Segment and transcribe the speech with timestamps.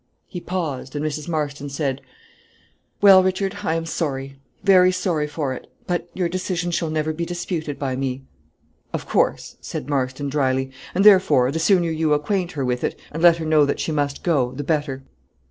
[0.25, 1.29] He paused, and Mrs.
[1.29, 2.01] Marston said
[3.03, 7.23] "Well, Richard, I am sorry, very sorry for it; but your decision shall never be
[7.23, 8.23] disputed by me."
[8.93, 13.21] "Of course," said Marston, drily; "and, therefore, the sooner you acquaint her with it, and
[13.21, 15.03] let her know that she must go, the better."